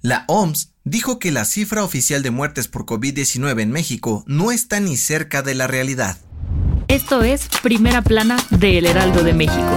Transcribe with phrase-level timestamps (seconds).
[0.00, 4.78] La OMS dijo que la cifra oficial de muertes por COVID-19 en México no está
[4.78, 6.16] ni cerca de la realidad.
[6.86, 9.68] Esto es Primera Plana de El Heraldo de México.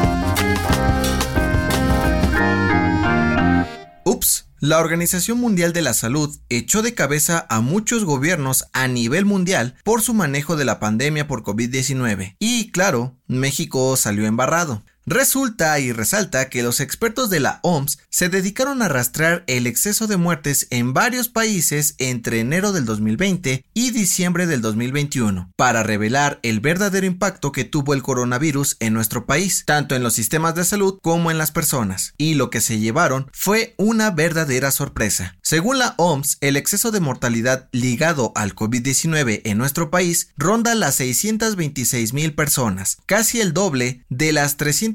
[4.05, 9.26] Ups, la Organización Mundial de la Salud echó de cabeza a muchos gobiernos a nivel
[9.26, 12.35] mundial por su manejo de la pandemia por COVID-19.
[12.38, 14.84] Y claro, México salió embarrado.
[15.08, 20.05] Resulta y resalta que los expertos de la OMS se dedicaron a rastrear el exceso
[20.05, 26.40] de muertes en varios países entre enero del 2020 y diciembre del 2021 para revelar
[26.43, 30.66] el verdadero impacto que tuvo el coronavirus en nuestro país, tanto en los sistemas de
[30.66, 32.13] salud como en las personas.
[32.18, 35.36] Y lo que se llevaron fue una verdadera sorpresa.
[35.41, 40.96] Según la OMS, el exceso de mortalidad ligado al COVID-19 en nuestro país ronda las
[40.96, 44.90] 626 mil personas, casi el doble de las 300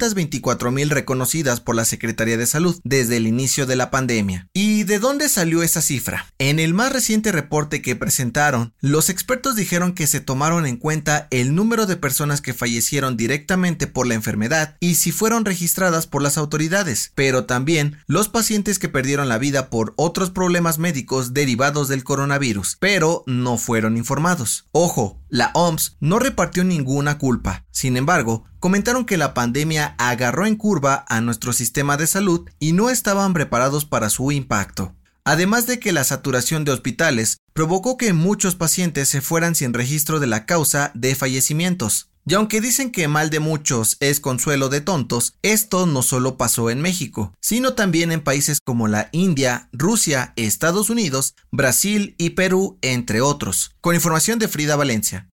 [0.73, 4.49] mil reconocidas por la Secretaría de Salud desde el inicio de la pandemia.
[4.53, 6.27] ¿Y de dónde salió esa cifra?
[6.39, 11.29] En el más reciente reporte que presentaron, los expertos dijeron que se tomaron en cuenta
[11.31, 16.23] el número de personas que fallecieron directamente por la enfermedad y si fueron registradas por
[16.23, 21.89] las autoridades, pero también los pacientes que perdieron la vida por otros problemas médicos derivados
[21.89, 24.67] del coronavirus, pero no fueron informados.
[24.73, 27.65] Ojo, la OMS no repartió ninguna culpa.
[27.71, 32.73] Sin embargo, comentaron que la pandemia agarró en curva a nuestro sistema de salud y
[32.73, 34.95] no estaban preparados para su impacto.
[35.25, 40.21] Además de que la saturación de hospitales provocó que muchos pacientes se fueran sin registro
[40.21, 42.11] de la causa de fallecimientos.
[42.29, 46.71] Y aunque dicen que mal de muchos es consuelo de tontos, esto no solo pasó
[46.71, 52.79] en México, sino también en países como la India, Rusia, Estados Unidos, Brasil y Perú,
[52.83, 53.77] entre otros.
[53.81, 55.29] Con información de Frida Valencia.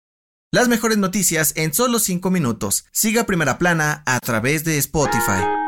[0.52, 2.84] Las mejores noticias en solo 5 minutos.
[2.92, 5.61] Siga Primera Plana a través de Spotify.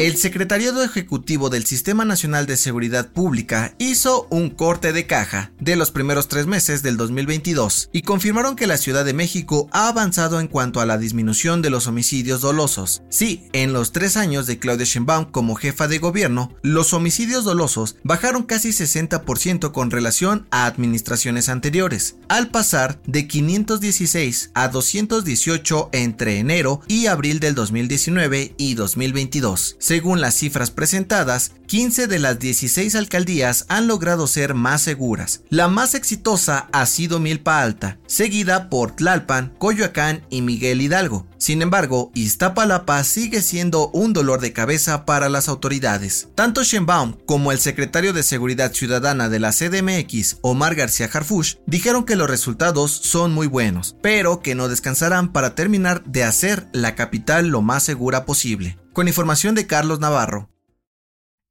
[0.00, 5.76] El Secretariado Ejecutivo del Sistema Nacional de Seguridad Pública hizo un corte de caja de
[5.76, 10.40] los primeros tres meses del 2022 y confirmaron que la Ciudad de México ha avanzado
[10.40, 13.02] en cuanto a la disminución de los homicidios dolosos.
[13.10, 17.96] Sí, en los tres años de Claudia Sheinbaum como jefa de gobierno, los homicidios dolosos
[18.02, 26.38] bajaron casi 60% con relación a administraciones anteriores, al pasar de 516 a 218 entre
[26.38, 29.76] enero y abril del 2019 y 2022.
[29.90, 35.42] Según las cifras presentadas, 15 de las 16 alcaldías han logrado ser más seguras.
[35.50, 41.26] La más exitosa ha sido Milpa Alta, seguida por Tlalpan, Coyoacán y Miguel Hidalgo.
[41.38, 46.28] Sin embargo, Iztapalapa sigue siendo un dolor de cabeza para las autoridades.
[46.36, 52.04] Tanto Shenbaum como el secretario de Seguridad Ciudadana de la CDMX, Omar García Harfush, dijeron
[52.04, 56.94] que los resultados son muy buenos, pero que no descansarán para terminar de hacer la
[56.94, 58.76] capital lo más segura posible.
[58.92, 60.50] Con información de Carlos Navarro.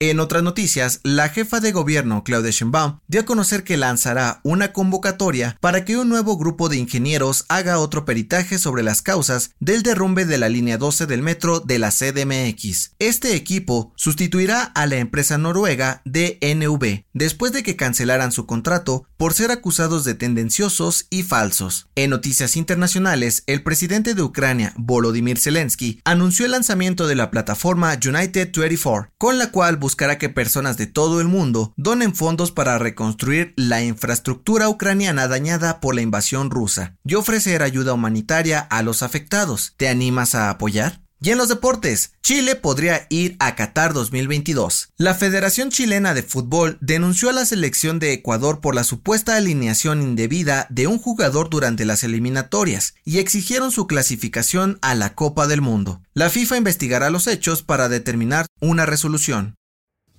[0.02, 4.72] En otras noticias, la jefa de gobierno, Claudia Sheinbaum, dio a conocer que lanzará una
[4.72, 9.84] convocatoria para que un nuevo grupo de ingenieros haga otro peritaje sobre las causas del
[9.84, 12.94] derrumbe de la línea 12 del metro de la CDMX.
[12.98, 19.34] Este equipo sustituirá a la empresa noruega DNV después de que cancelaran su contrato por
[19.34, 21.90] ser acusados de tendenciosos y falsos.
[21.96, 28.00] En noticias internacionales, el presidente de Ucrania, Volodymyr Zelensky, anunció el lanzamiento de la plataforma
[28.02, 32.78] United 24, con la cual buscará que personas de todo el mundo donen fondos para
[32.78, 39.02] reconstruir la infraestructura ucraniana dañada por la invasión rusa y ofrecer ayuda humanitaria a los
[39.02, 39.74] afectados.
[39.78, 41.02] ¿Te animas a apoyar?
[41.20, 44.90] Y en los deportes, Chile podría ir a Qatar 2022.
[44.96, 50.04] La Federación Chilena de Fútbol denunció a la selección de Ecuador por la supuesta alineación
[50.04, 55.62] indebida de un jugador durante las eliminatorias y exigieron su clasificación a la Copa del
[55.62, 56.02] Mundo.
[56.14, 59.59] La FIFA investigará los hechos para determinar una resolución.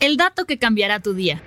[0.01, 1.43] El dato que cambiará tu día.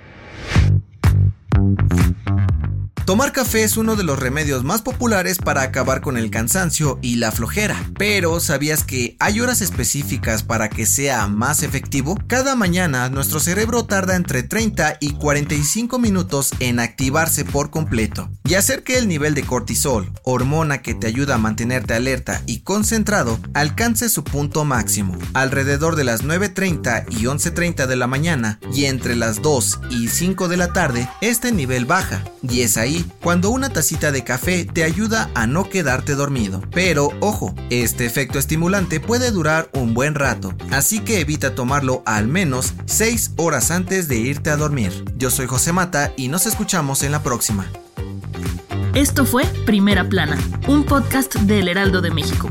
[3.04, 7.16] Tomar café es uno de los remedios más populares para acabar con el cansancio y
[7.16, 7.76] la flojera.
[7.98, 12.18] Pero ¿sabías que hay horas específicas para que sea más efectivo?
[12.28, 18.54] Cada mañana nuestro cerebro tarda entre 30 y 45 minutos en activarse por completo y
[18.54, 23.38] hacer que el nivel de cortisol, hormona que te ayuda a mantenerte alerta y concentrado,
[23.52, 25.18] alcance su punto máximo.
[25.34, 30.48] Alrededor de las 9.30 y 11.30 de la mañana y entre las 2 y 5
[30.48, 35.30] de la tarde, este nivel baja y es cuando una tacita de café te ayuda
[35.34, 36.62] a no quedarte dormido.
[36.72, 42.28] Pero ojo, este efecto estimulante puede durar un buen rato, así que evita tomarlo al
[42.28, 45.04] menos 6 horas antes de irte a dormir.
[45.16, 47.66] Yo soy José Mata y nos escuchamos en la próxima.
[48.94, 50.38] Esto fue Primera Plana,
[50.68, 52.50] un podcast del Heraldo de México.